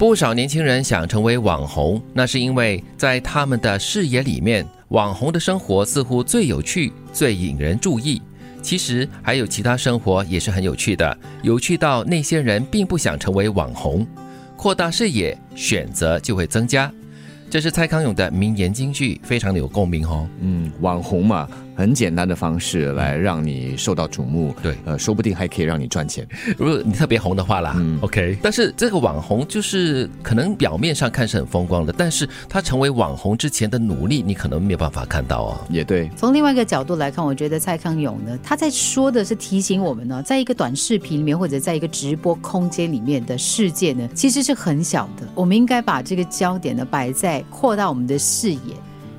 [0.00, 8.22] 不少年轻人想成为网红，那是因为在他们的视野里面，网红的生活似乎最有趣、最引人注意。
[8.62, 14.06] 其实还有其他生活也是很有趣的，有趣到那些人并不想成为网红。
[14.56, 16.90] 扩大视野，选择就会增加。
[17.50, 20.26] 这是蔡康永的名言金句，非常的有共鸣哦。
[20.40, 21.46] 嗯，网红嘛。
[21.80, 26.28] 很简单的方式来让你受到瞩目，对，呃，说不定还可以让你赚钱。
[26.58, 28.36] 如果你特别红的话啦，嗯，OK。
[28.42, 35.60] 但是这个网红就是可能表面上看是很风光的，但是他成为网红之前的努力，你可能没有办法看到哦。
[35.70, 36.10] 也对。
[36.16, 45.26] 从另外一个角度来看，我觉得蔡康永呢，他在说的是提醒我们呢，在一个短视频里面或者在一个直播空间里面的世界呢，其实是很小的。
[45.34, 48.60] 我们应该把这个焦点呢摆在扩大我们的视野，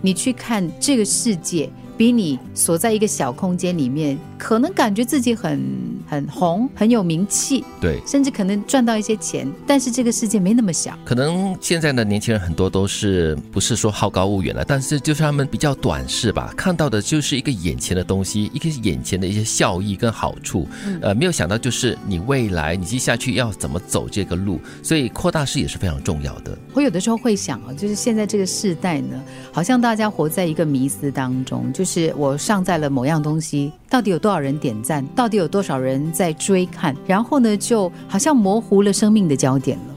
[0.00, 1.70] 你去看这个世界。
[1.98, 5.60] 比你锁在一个小空间里面，可能感觉自己很
[6.08, 9.50] 很红，很有名气，对，甚至可能赚到一些钱。
[9.66, 10.96] 但是这个世界没那么小。
[11.04, 20.68] 可能现在的年轻人很多都是不是说好高骛远了，但是就是他们比较短视吧，看到的就是一个眼前的东西，一个眼前的一些效益跟好处，
[21.02, 26.56] 呃，没有想到就是你未来你接下去要怎么走这个路，所以扩大视野是非常重要的。
[26.74, 31.88] 我有的时候会想啊，就是现在这个时代呢，好像大家活在一个迷思当中，就。
[31.88, 35.06] 是我上在了某样东西，到底有多少人点赞？
[35.08, 36.94] 到底有多少人在追看？
[37.06, 39.94] 然后呢，就好像模糊了生命的焦点了。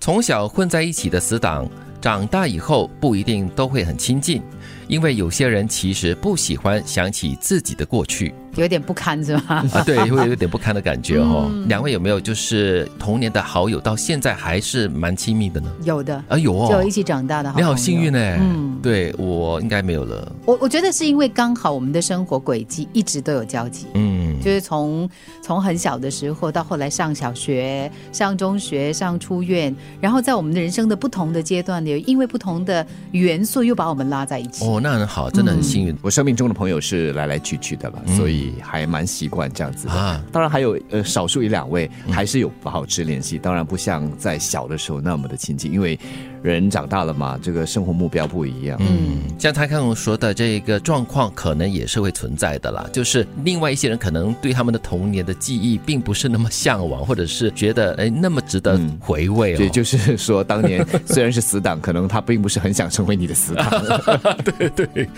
[0.00, 1.68] 从小混在一起的死党，
[2.00, 4.42] 长大以后不一定都会很亲近，
[4.88, 8.34] 因为有些人其实不喜欢想起自己的过去。
[8.56, 9.64] 有点不堪是吧？
[9.72, 11.50] 啊，对， 会有点不堪的感觉哦。
[11.68, 15.70] 两位有没有就是童年的好友，到现在还是蛮亲密的呢？
[15.84, 17.52] 有的啊，有哦，就一起长大的。
[17.56, 18.18] 你好幸运呢。
[18.40, 20.32] 嗯，对我应该没有了。
[20.44, 23.86] 我我觉得是因为刚好我们的生活轨迹一直都有交集。
[23.94, 25.08] 嗯，就是从
[25.42, 34.66] 从很小的时候到后来上小学、上中学、上出院，然后在我们的人生的不同的阶段里，因为不同的元素又把我们拉在一起。
[34.66, 35.96] 哦，那很好，真的很幸运。
[36.02, 38.39] 我生命中的朋友是来来去去的了，所以。
[38.62, 45.98] 还蛮习惯这样子的，当然还有呃少数一两位还是有保持联系，当然不像在小的时候那么的亲近，因为
[46.42, 48.78] 人长大了嘛，这个生活目标不一样。
[48.80, 52.88] 嗯，像他刚刚说的这个状况，可能也是会存在的啦。
[52.92, 59.54] 就是另外一些人可能对他们的童年的记忆并不是那么向往，或者是觉得哎那么值得回味。
[59.54, 63.68] 对，就是说当年虽然是死党，可能他并不是很想成为你的死党。
[64.44, 65.08] 对对，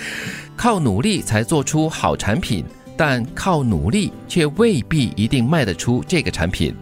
[0.56, 2.64] 靠努力才做出好产品。
[3.04, 6.72] 但靠努力却未必一定卖得出这个产品。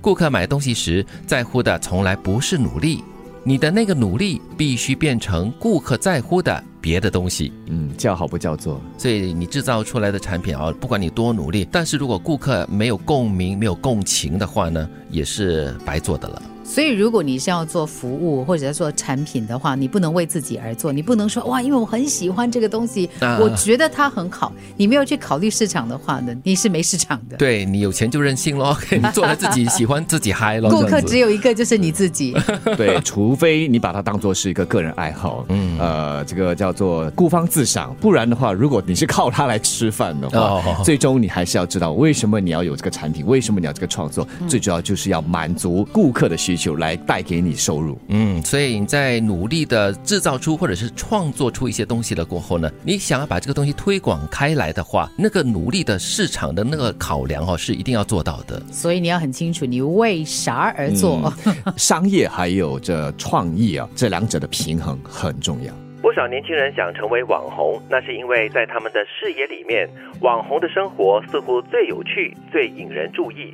[0.00, 3.04] 顾客买东西时在乎的从来不是努力，
[3.44, 7.52] 你的那个努力必须变成顾客在乎的别的东西。
[7.66, 8.80] 嗯，叫好不叫座。
[8.96, 16.42] 所以你制造出来的产品啊，不管你多努力，但是如果顾客没有共鸣、没有共情的话呢，也是白做的了。
[16.68, 23.08] 所以，如果你是要做服务或者要做产品的话，你不能为自己而做，你不能说哇，因为我很喜欢这个东西，
[23.40, 24.52] 我觉得它很好。
[24.76, 27.38] 你没有去考虑市场的话呢，你是没市场的。
[27.38, 30.68] 对你有钱就任性喽， 你做了自己喜欢自己嗨喽。
[30.68, 32.36] 顾客只有一个，就是你自己。
[32.76, 37.96] 对，除非你把它当做是一个个人爱好，嗯，呃，这个叫做孤芳自赏。
[37.98, 46.57] 不然的话，如果你是靠它来吃饭的话，最终你还是要知道为什么你要有这个产品，为什么你要这个创作，最主要就是要满足顾客的需。
[46.58, 58.60] 就来带给你收入，嗯，所以你在努力的制造出或者是创作出一些东西了过后呢，你想要把这个东西推广开来的话，那个努力的市场的那个考量哦，是一定要做到的。
[58.70, 61.32] 所以你要很清楚你为啥而做，
[61.76, 65.72] 商业还有这创意啊，这两者的平衡很重要。
[66.00, 69.88] 不少年轻人想成为网红，那是因为在他们的视野里面，
[70.20, 73.52] 网红的生活似乎最有趣、最引人注意。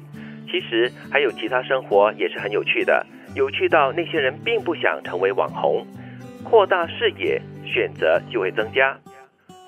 [0.55, 3.05] 其实还有其他生活也是很有趣的，
[3.35, 5.85] 有趣到那些人并不想成为网红。
[6.45, 8.97] 扩大视野，选择就会增加。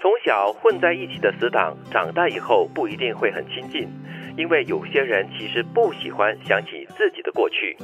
[0.01, 3.89] 从小混在一起的死党，长大以后不一定会很亲近，
[4.37, 7.77] 因为有些人其实不喜欢想起自己的过去。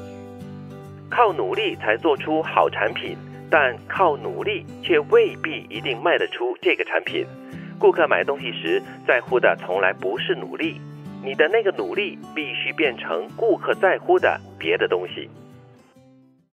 [1.11, 3.17] 靠努力才做出好产品，
[3.51, 7.27] 但靠努力却未必一定卖得出这个产品。
[7.81, 10.81] 顾客买东西时在乎的从来不是努力。
[11.25, 15.31] 你的那个努力必须变成顾客在乎的别的东西。